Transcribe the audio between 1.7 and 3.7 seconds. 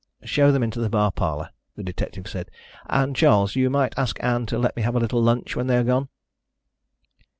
the detective said. "And, Charles, you